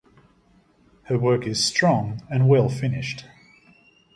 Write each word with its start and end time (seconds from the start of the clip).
Her 1.03 1.19
work 1.19 1.45
is 1.45 1.63
strong 1.63 2.23
and 2.27 2.49
well 2.49 2.69
finished. 2.69 3.25